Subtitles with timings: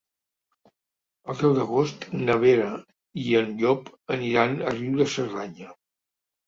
[1.33, 2.73] El deu d'agost na Vera
[3.27, 5.75] i en Llop aniran a Riu de Cerdanya.